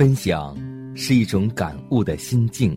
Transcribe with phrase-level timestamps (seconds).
[0.00, 0.56] 分享
[0.96, 2.74] 是一种感悟的心境，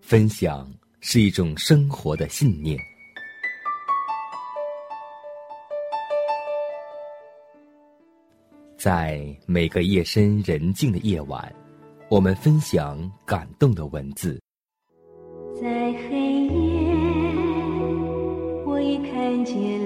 [0.00, 0.66] 分享
[1.00, 2.78] 是一种生活的信念。
[8.78, 11.54] 在每个夜深人静的夜晚，
[12.08, 14.40] 我们分享感动的文字。
[15.60, 16.94] 在黑夜，
[18.64, 19.85] 我已看见。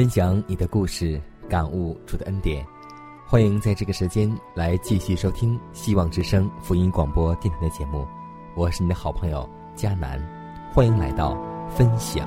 [0.00, 2.64] 分享你的故事，感悟主的恩典。
[3.26, 8.08] 欢迎在这个时间来继续收听希望之声福音广播电台的节目，
[8.54, 10.18] 我是你的好朋友佳南，
[10.72, 11.36] 欢迎来到
[11.68, 12.26] 分享。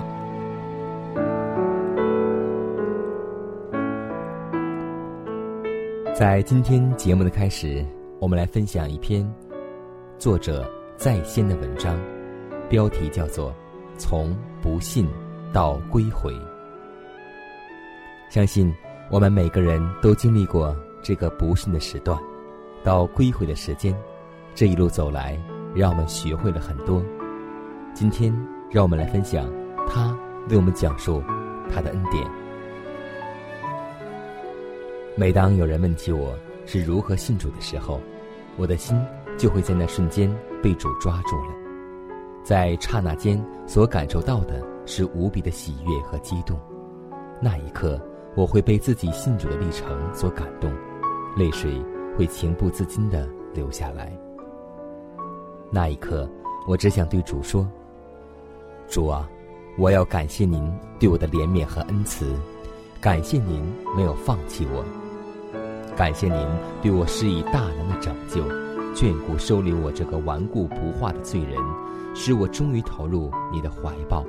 [6.14, 7.84] 在今天节目的开始，
[8.20, 9.28] 我们来分享一篇
[10.20, 12.00] 作者在先的文章，
[12.70, 13.50] 标题叫做
[13.98, 15.08] 《从不信
[15.52, 16.32] 到归回》。
[18.34, 18.74] 相信
[19.12, 22.18] 我们每个人都经历过这个不幸的时段，
[22.84, 23.96] 到归回的时间。
[24.56, 25.40] 这一路走来，
[25.76, 27.06] 让我们学会了很多。
[27.94, 28.36] 今天，
[28.72, 29.48] 让我们来分享
[29.88, 30.18] 他
[30.50, 31.22] 为我们讲述
[31.72, 32.28] 他的恩典。
[35.16, 36.36] 每当有人问起我
[36.66, 38.02] 是如何信主的时候，
[38.58, 39.00] 我的心
[39.38, 41.54] 就会在那瞬间被主抓住了。
[42.44, 46.60] 在刹那间，所感受到的是无比的喜悦和激动。
[47.40, 48.02] 那一刻。
[48.36, 50.72] 我会被自己信主的历程所感动，
[51.38, 51.80] 泪水
[52.18, 54.12] 会情不自禁的流下来。
[55.72, 56.28] 那一刻，
[56.68, 57.68] 我只想对主说
[58.90, 59.30] ：“主啊，
[59.78, 62.36] 我要感谢您对我的怜悯和恩慈，
[63.00, 63.64] 感谢您
[63.96, 64.84] 没有放弃我，
[65.96, 66.48] 感谢您
[66.82, 68.44] 对我施以大能的拯救，
[68.96, 71.56] 眷顾收留我这个顽固不化的罪人，
[72.16, 74.26] 使我终于投入你的怀抱。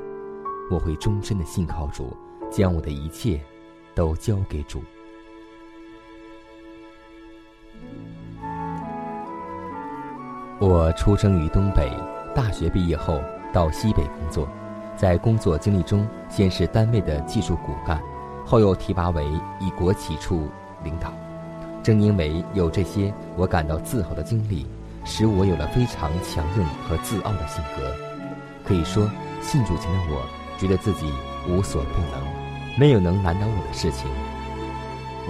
[0.70, 2.14] 我会终身的信靠主，
[2.50, 3.40] 将我的一切。”
[3.94, 4.82] 都交给主。
[10.60, 11.90] 我出生于东北，
[12.34, 13.20] 大学毕业后
[13.52, 14.48] 到西北工作，
[14.96, 18.00] 在工作经历中，先是单位的技术骨干，
[18.46, 19.26] 后又提拔为
[19.60, 20.48] 一国企处
[20.82, 21.12] 领导。
[21.82, 24.66] 正因为有这些我感到自豪的经历，
[25.04, 27.92] 使我有了非常强硬和自傲的性格。
[28.64, 29.10] 可以说，
[29.42, 30.24] 信主前的我，
[30.56, 31.12] 觉得自己
[31.46, 32.43] 无所不能。
[32.76, 34.08] 没有能难倒我的事情。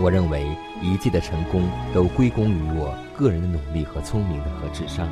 [0.01, 0.47] 我认为
[0.83, 1.63] 一切的成功
[1.93, 5.09] 都归功于我个人的努力和聪明的和智商。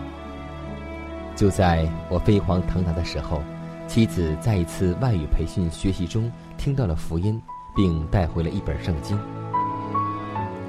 [1.37, 3.43] 就在我飞黄腾达的时候，
[3.87, 7.41] 妻子在一次外语培训学习中听到了福音，
[7.77, 9.19] 并带回了一本圣经。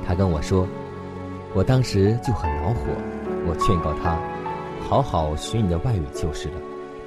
[0.05, 0.67] 他跟我说，
[1.53, 2.85] 我当时就很恼火。
[3.45, 4.17] 我劝告他，
[4.87, 6.55] 好好学你的外语就是了，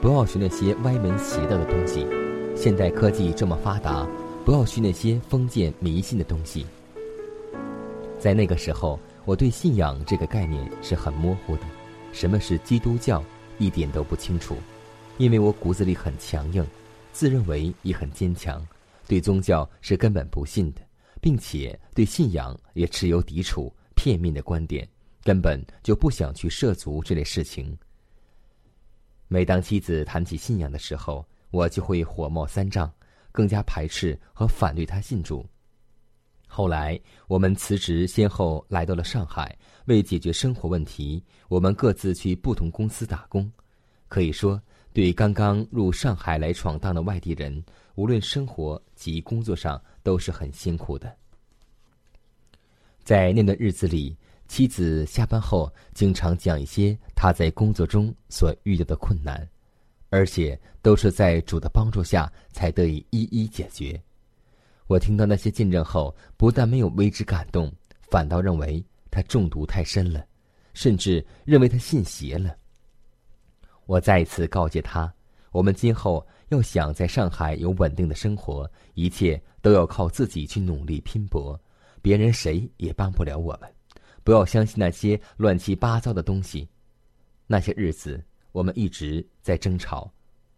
[0.02, 2.06] 不要学那些歪门邪道的东西。
[2.54, 4.06] 现代科技这么发达。
[4.46, 6.64] 不要去那些封建迷信的东西。
[8.16, 11.62] 在那个时候，我对信仰这个概念是很模糊的，
[12.12, 13.20] 什么是基督教
[13.58, 14.56] 一点都不清楚，
[15.18, 16.64] 因为我骨子里很强硬，
[17.12, 18.64] 自认为也很坚强，
[19.08, 20.80] 对宗教是根本不信的，
[21.20, 24.88] 并且对信仰也持有抵触、片面的观点，
[25.24, 27.76] 根本就不想去涉足这类事情。
[29.26, 32.88] 每当妻子谈起信仰的时候，我就会火冒三丈。
[33.36, 35.44] 更加排斥和反对他信主。
[36.48, 39.54] 后来我们辞职，先后来到了上海。
[39.84, 43.52] 为解决生活问题，我们各自去不同公司打工。
[44.08, 44.60] 可以说，
[44.92, 47.62] 对刚刚入上海来闯荡的外地人，
[47.94, 51.14] 无论生活及工作上都是很辛苦的。
[53.04, 54.16] 在那段日子里，
[54.48, 59.46] 妻子下班后经常讲一些他在工作中所遇到的困难。
[60.08, 64.00] 而且都是在主的帮助下才得以一一解决。
[64.86, 67.72] 我听到那些见证后，不但没有为之感动，
[68.10, 70.24] 反倒认为他中毒太深了，
[70.74, 72.56] 甚至认为他信邪了。
[73.86, 75.12] 我再一次告诫他：
[75.50, 81.60] 我们今后要想在上海有稳定的生活，一切都要靠自己去努力拼搏，
[82.00, 83.68] 别人谁也帮不了我们。
[84.22, 86.68] 不要相信那些乱七八糟的东西。
[87.46, 88.20] 那些日子，
[88.56, 90.10] 我们一直在争吵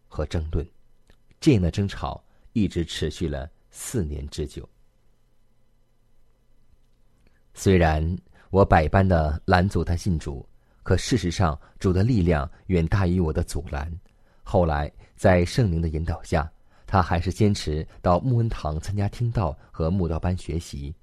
[0.07, 0.65] 和争论，
[1.41, 2.23] 这样的争吵
[2.53, 4.69] 一直持续了四年之久。
[7.55, 8.17] 虽然
[8.51, 10.49] 我百般的拦阻他信主，
[10.85, 13.93] 可事实上主的力量远大于我的阻拦。
[14.45, 16.49] 后来在圣灵的引导下，
[16.87, 20.95] 他还是坚持到穆恩堂参加听道和慕道班学习。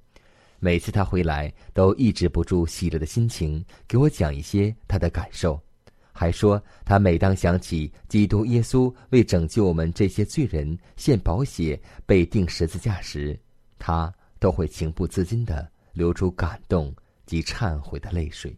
[0.60, 5.62] 每次他回来，都抑制不住喜乐的心情，给我讲一些他的感受，
[6.18, 13.38] 还说他每当想起基督耶稣为拯救我们这些罪人献宝血、被钉十字架时，
[13.78, 16.96] 他都会情不自禁的流出感动
[17.26, 18.56] 及忏悔的泪水。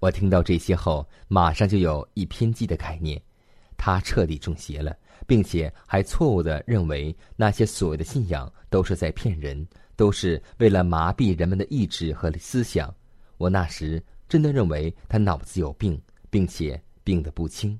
[0.00, 3.18] 我听到这些后，马上就有一偏激的概念，
[3.78, 4.94] 他彻底中邪了。
[5.26, 9.66] 并且还错误的认为那些所谓的信仰都是在骗人，
[9.96, 12.94] 都是为了麻痹人们的意志和思想。
[13.38, 16.00] 我那时真的认为他脑子有病，
[16.30, 17.78] 并且病得不轻。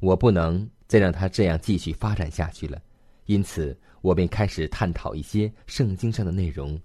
[0.00, 2.80] 我不能再让他这样继续发展下去了，
[3.26, 6.80] 因此我便开始探讨一些圣经上的内容。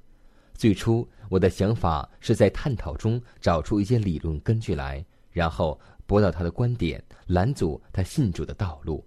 [0.54, 9.06] 最初我的想法是在探讨中找出一些理论根据来，然后驳倒他的观点，拦阻他信主的道路。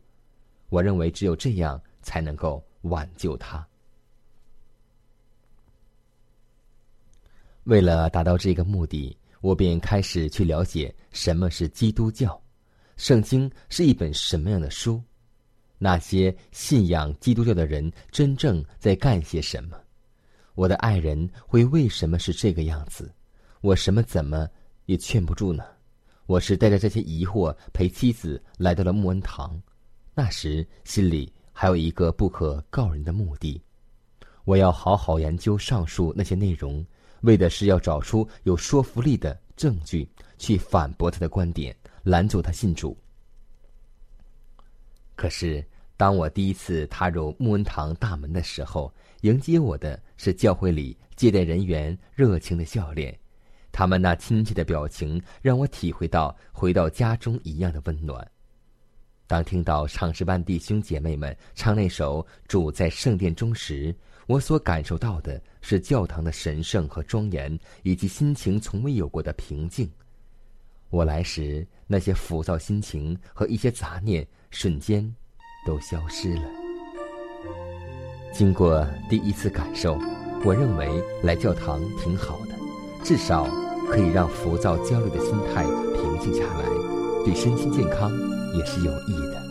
[0.69, 3.67] 我认为只有这样才能够挽救他。
[7.64, 12.37] 为了达到这个目的，我便开始去了解什么是基督教，
[12.96, 15.00] 圣经是一本什么样的书，
[15.78, 19.78] 那些信仰基督教的人真正在干些什么，
[20.56, 23.08] 我的爱人会为什么是这个样子，
[23.60, 24.48] 我什么怎么
[24.87, 25.64] 也劝不住呢？
[26.26, 29.62] 我是带着这些疑惑陪妻子来到了穆恩堂。
[30.12, 33.62] 那时心里还有一个不可告人的目的，
[34.42, 36.84] 我要好好研究上述那些内容，
[37.26, 40.08] 为的是要找出有说服力的证据，
[40.38, 42.96] 去反驳他的观点，拦阻他信主。
[45.14, 45.62] 可是，
[45.96, 48.93] 当我第一次踏入穆恩堂大门的时候，
[49.23, 53.19] 迎接我的是教会里接待人员热情的笑脸，
[53.73, 58.26] 他们那亲切的表情让我体会到回到家中一样的温暖。
[59.26, 63.93] 当听到唱诗班弟兄姐妹们唱那首《主在圣殿中》时，
[64.26, 69.90] 我所感受到的是教堂的神圣和庄严，以及心情从未有过的平静。
[70.90, 75.14] 我来时那些浮躁心情和一些杂念瞬间
[75.67, 76.43] 都消失了。
[78.32, 79.99] 经过第一次感受，
[80.44, 80.88] 我认为
[81.23, 82.55] 来教堂挺好的，
[83.05, 83.46] 至少
[83.88, 85.64] 可以让浮躁焦虑的心态
[85.94, 86.69] 平静下来，
[87.25, 88.11] 对身心健康。
[88.56, 89.46] 也是有益的。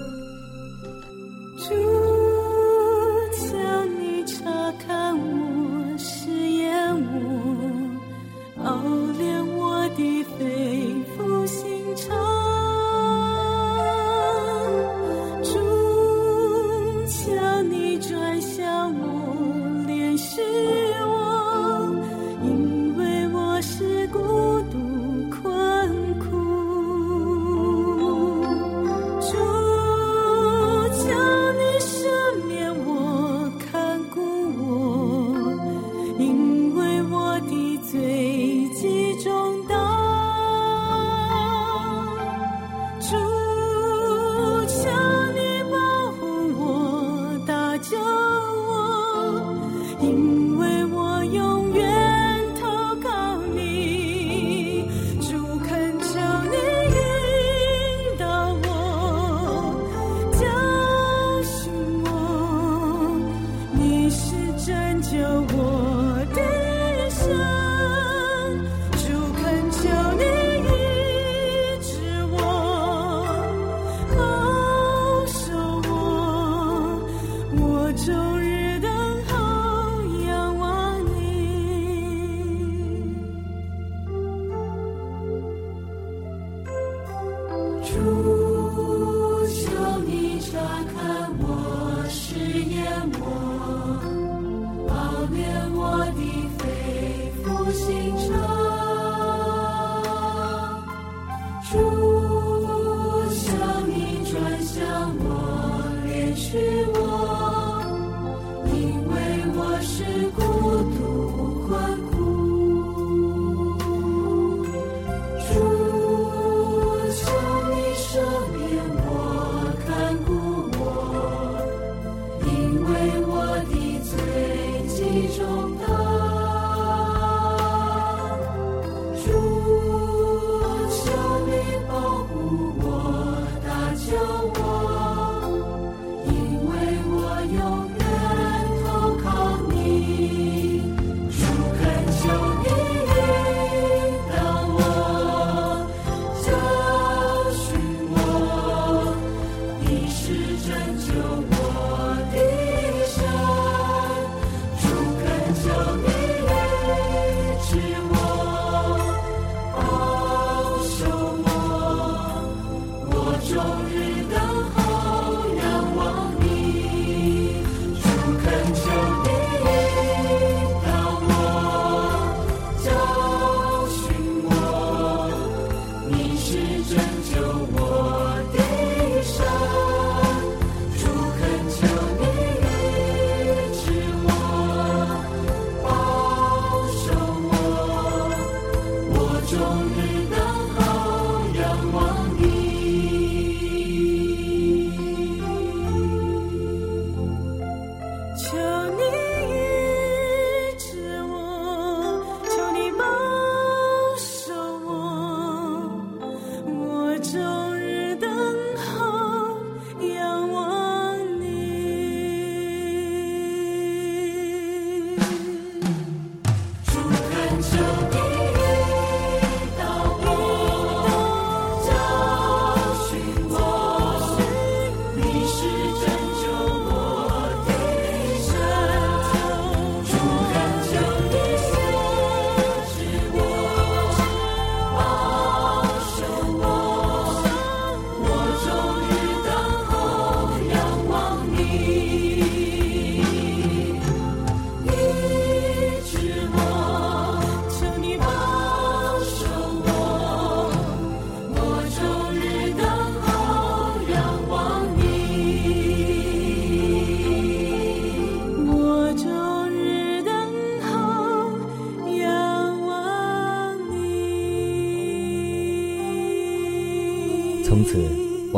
[163.56, 163.95] 都有。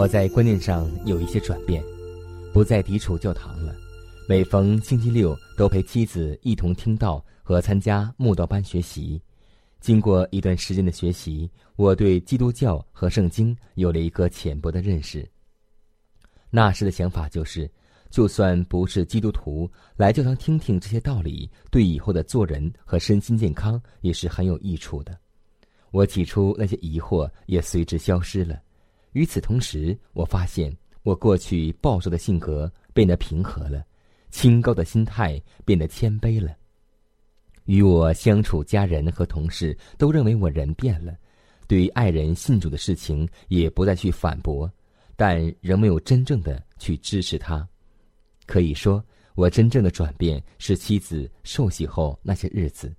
[0.08, 1.84] 在观念上有一些转变，
[2.54, 3.76] 不再抵触教堂了。
[4.28, 9.22] 每逢星期六，都陪妻子一同听到和参加慕道班学习。
[9.80, 15.28] 经过一段时间的学习，我对基督教和圣经有了一个浅薄的认识。
[16.50, 17.70] 那时的想法就是，
[18.10, 25.18] 就算不是基督徒，来教堂听听这些道理，对以后的做人和身心健康也是很有益处的。
[25.92, 28.62] 我起初那些疑惑也随之消失了。
[29.14, 33.84] 与此同时，我发现我过去暴躁的性格变得平和了，
[34.30, 36.56] 清高的心态变得谦卑了。
[37.66, 41.16] 与我相处，家人和同事都认为我人变了，
[41.68, 44.72] 对于爱人信主的事情也不再去反驳，
[45.16, 47.68] 但仍没有真正的去支持他。
[48.46, 49.04] 可以说，
[49.36, 52.94] 我真正的转变是妻子受洗后那些日子，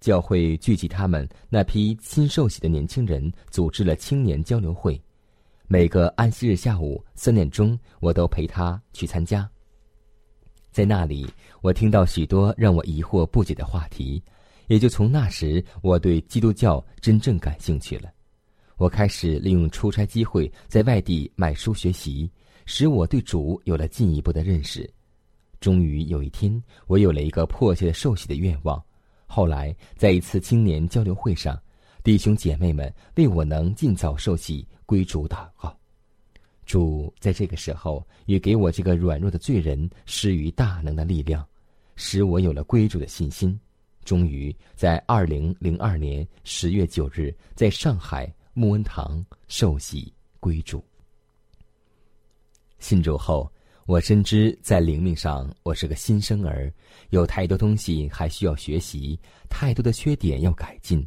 [0.00, 5.00] 教会聚集他们那批新受洗的年轻人，组织了青年交流会。
[5.74, 9.50] 每个安息日下午三点钟，我都陪他去参加。
[10.70, 11.28] 在那里，
[11.62, 14.22] 我听到许多让我疑惑不解的话题，
[14.68, 18.08] 也就从那时，我对基督教真正感兴趣了。
[18.76, 22.30] 我开始利用出差机会在外地买书学习，
[22.66, 24.88] 使我对主有了进一步的认识。
[25.58, 28.80] 终于有一天，我有了一个迫切的受洗的愿望。
[29.26, 31.60] 后来，在一次青年交流会上，
[32.04, 34.64] 弟兄姐妹们为我能尽早受洗。
[34.86, 35.76] 归主祷告，
[36.66, 41.46] 主在这个时候也给我这个软弱的罪人施予大能的力量，
[41.96, 43.58] 使我有了归主的信心。
[44.04, 50.84] 终于在二零零二年十月九日，在上海穆恩堂受洗归主。
[52.78, 53.50] 信主后，
[53.86, 56.70] 我深知在灵命上我是个新生儿，
[57.08, 61.06] 有太多东西还需要学习，太多的缺点要改进。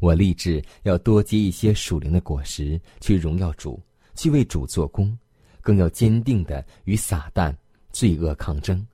[0.00, 3.80] 我立志要多结一些属灵的果实，去荣耀主，
[4.14, 5.16] 去为主做工，
[5.60, 7.52] 更要坚定的与撒旦、
[7.90, 8.84] 罪恶抗争。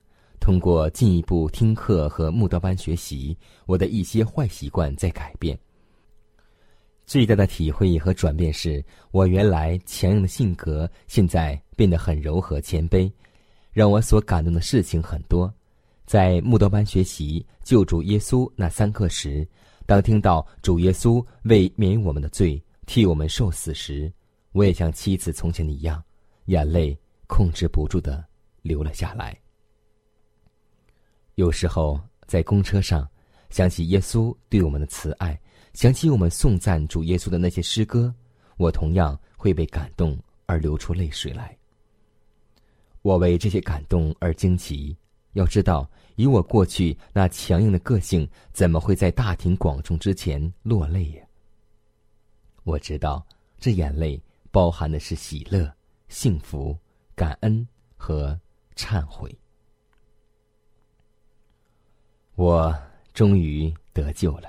[0.40, 5.58] 通过进一步听课和慕道班学习，我的一些坏习惯在改变。
[7.06, 13.11] 最大的体会和转变是我原来强硬的性格，现在变得很柔和谦卑。
[13.73, 15.52] 让我所感动的事情很多。
[16.06, 19.46] 在慕道班学习救主耶稣那三课时。
[19.86, 24.12] 当听到主耶稣为免我们的罪替我们受死时，
[24.52, 26.02] 我也像妻子从前一样，
[26.46, 28.24] 眼泪控制不住的
[28.62, 29.38] 流了下来。
[31.34, 33.06] 有时候在公车上，
[33.50, 35.38] 想起耶稣对我们的慈爱，
[35.74, 38.14] 想起我们颂赞主耶稣的那些诗歌，
[38.56, 41.56] 我同样会被感动而流出泪水来。
[43.02, 44.96] 我为这些感动而惊奇。
[45.34, 51.23] 要知道，以我过去那强硬的个性，怎么会在大庭广众之前落泪呀？
[52.62, 53.26] 我知道，
[53.59, 55.71] 这眼泪包含的是喜乐、
[56.09, 56.76] 幸福、
[57.14, 57.66] 感恩
[57.97, 58.38] 和
[58.76, 59.37] 忏悔。
[62.37, 62.76] 我
[63.12, 64.49] 终于得救了，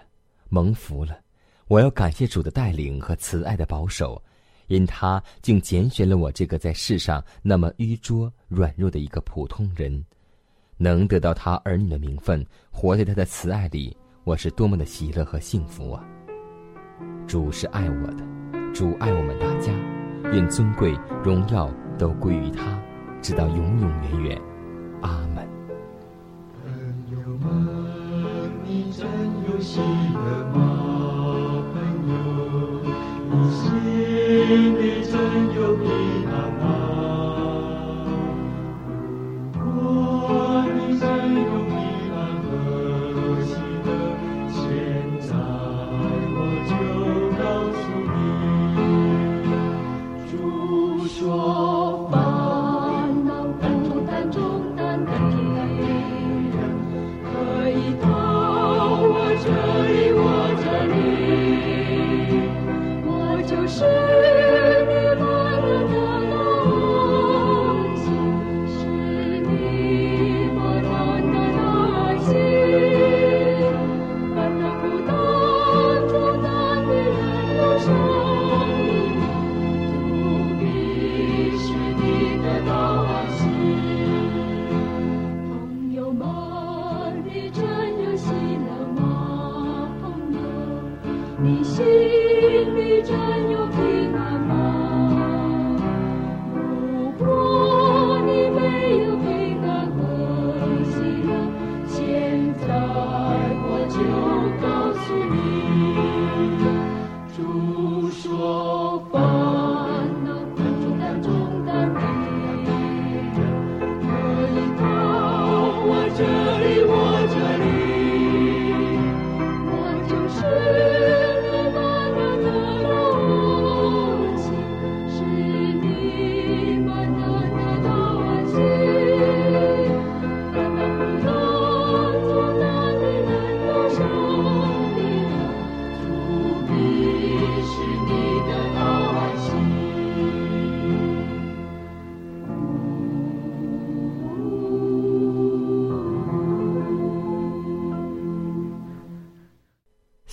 [0.49, 1.19] 蒙福了。
[1.67, 4.23] 我要感谢主的带领和慈爱的保守，
[4.67, 10.05] 因他竟拣选了我这个在世上那么愚拙、软弱的一个普通人。
[10.77, 16.03] 能得到他儿女的名分，活在他的慈爱里，我是多么的喜乐和幸福啊！
[17.25, 18.23] 主是爱我的，
[18.73, 19.71] 主爱我们大家，
[20.31, 22.79] 愿尊贵荣耀都归于他，
[23.21, 24.41] 直到永永远远。
[25.01, 25.47] 阿门。
[26.61, 26.71] 朋
[27.11, 29.07] 友们，你真
[29.49, 30.74] 有喜乐吗？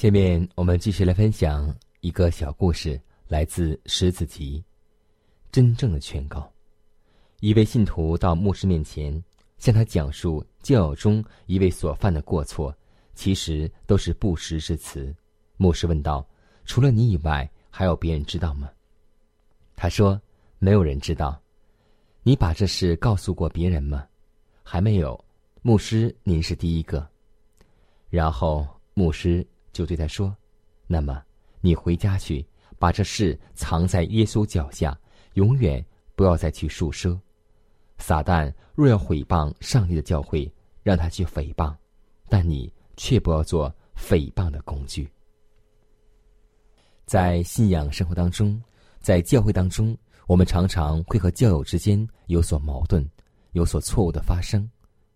[0.02, 4.58] 下面我们继续来分享一个小故事，来自《十子集》。
[5.52, 6.52] 真正的劝告，
[7.38, 9.22] 一位信徒到牧师面前，
[9.58, 12.76] 向他讲述教友中一位所犯的过错，
[13.14, 15.14] 其实都是不实之词。
[15.56, 16.28] 牧师问道
[16.66, 18.68] ：“除了你以外，还有别人知道吗？”
[19.76, 20.20] 他说
[20.58, 21.40] ：“没有人知道。”
[22.24, 24.04] 你把这事告诉过别人吗？
[24.64, 25.24] 还没有。
[25.62, 27.08] 牧师，您是第一个。
[28.10, 29.46] 然后牧师。
[29.72, 30.36] 就对他说
[30.86, 31.22] ：“那么，
[31.60, 32.44] 你回家去，
[32.78, 34.98] 把这事藏在耶稣脚下，
[35.34, 37.18] 永远不要再去述说。
[37.98, 41.74] 撒旦若要毁谤上帝的教会，让他去诽谤，
[42.28, 45.10] 但你却不要做诽谤的工具。
[47.06, 48.60] 在信仰生活当中，
[49.00, 53.08] 在教会当中，我们常常会和教友之间有所矛盾，
[53.52, 54.68] 有所错误的发生。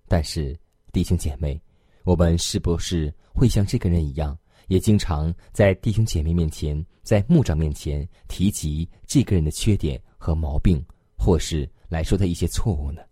[0.08, 0.58] 但是，
[0.92, 1.60] 弟兄姐妹，
[2.04, 4.36] 我们是不是会像这个人一样？”
[4.66, 10.85] 也经常在弟兄姐妹面前，在牧长面前提及这个人的缺点和毛病，
[11.16, 13.02] 或是来说他一些错误呢。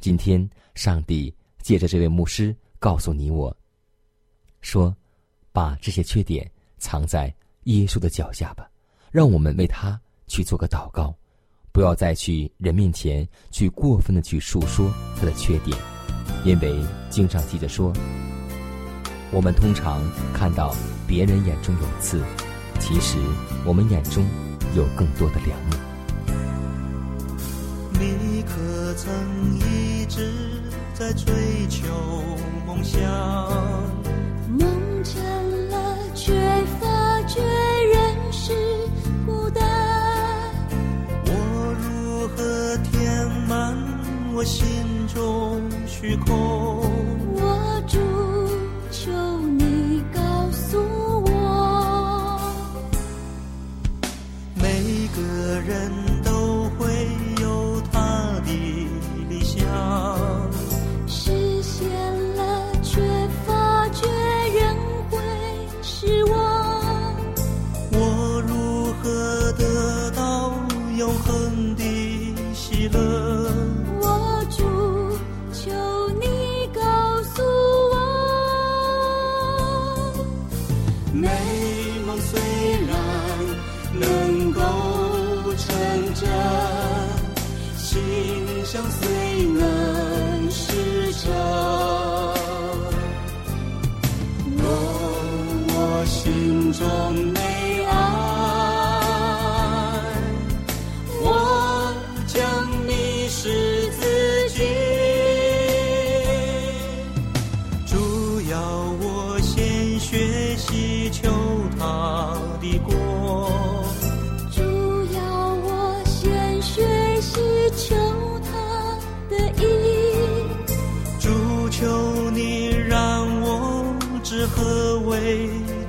[0.00, 3.56] 今天，上帝借着这位牧师告诉你我，
[4.60, 4.94] 说，
[5.52, 8.70] 把这些缺点藏在耶稣的脚下吧，
[9.10, 11.16] 让我们为他去做个祷告，
[11.72, 15.76] 不要再去人面前去过分的去述说他的缺点，
[16.44, 17.92] 因为经常记着说。
[19.34, 20.00] 我们通常
[20.32, 20.72] 看到
[21.08, 22.22] 别人眼中有刺，
[22.78, 23.18] 其实
[23.66, 24.24] 我们眼中
[24.76, 25.74] 有更多的良木。
[27.98, 29.12] 你可曾
[29.58, 30.30] 一直
[30.94, 31.82] 在追求
[32.64, 33.02] 梦想？
[34.56, 36.32] 梦成了，却
[36.80, 38.52] 发觉人是
[39.26, 39.64] 孤单。
[41.24, 43.76] 我如何填满
[44.32, 44.64] 我心
[45.12, 46.83] 中虚空？
[81.24, 81.30] 美
[82.06, 82.38] 梦虽
[82.86, 82.90] 然
[83.98, 84.60] 能够
[85.56, 86.28] 成真
[87.78, 87.94] 心
[88.64, 91.32] 想虽能事成
[94.58, 94.68] 若
[95.68, 97.63] 我心中美。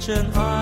[0.05, 0.54] 真爱。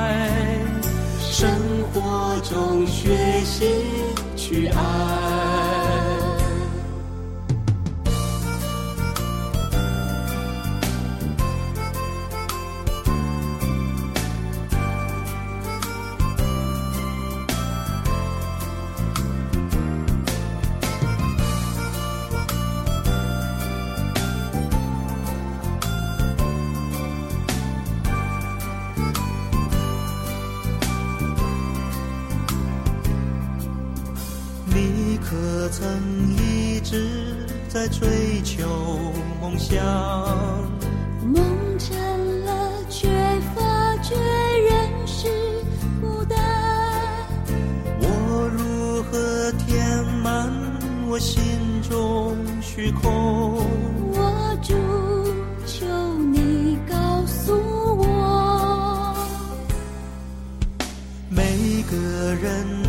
[62.35, 62.82] 人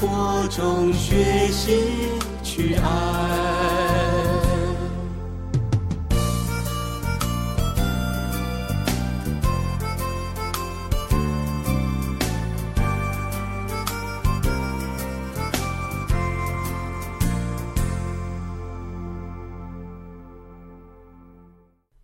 [0.00, 1.76] 活中学习
[2.42, 2.80] 去爱。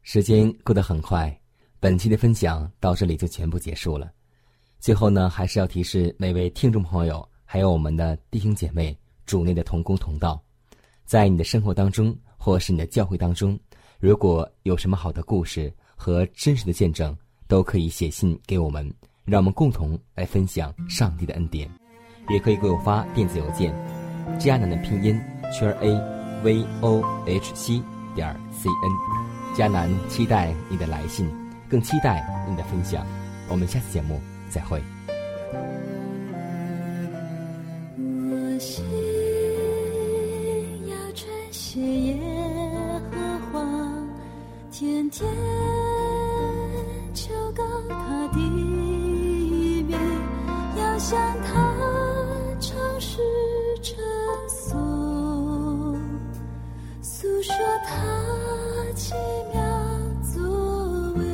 [0.02, 1.34] 时间过得很快，
[1.80, 4.10] 本期的分享到这里就全部结束了。
[4.80, 10.38] 最后呢，还是要提示每位听众朋友，还有我们的弟兄姐妹、主内的同工同道，
[11.04, 13.58] 在你的生活当中，或是你的教会当中，
[13.98, 18.92] 如果有什么好的故事和真实的见证，都可以写信给我们，
[19.24, 21.70] 让我们共同来分享上帝的恩典。
[22.28, 23.72] 也可以给我发电子邮件，
[24.38, 25.18] 迦南的拼音
[25.56, 27.80] 圈 a v o h c
[28.16, 29.56] 点 c n。
[29.56, 31.30] 迦南期待你的来信，
[31.68, 33.06] 更期待你的分享。
[33.48, 34.95] 我们下次节目再会。
[45.18, 49.88] 天天求告他的名，
[50.76, 51.74] 要向他
[52.60, 53.22] 诚实
[53.82, 53.96] 称
[54.46, 55.98] 颂，
[57.00, 57.54] 诉说
[57.86, 57.94] 他
[58.94, 59.14] 奇
[59.54, 59.58] 妙
[60.34, 60.42] 作
[61.12, 61.24] 为。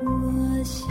[0.00, 0.86] 我心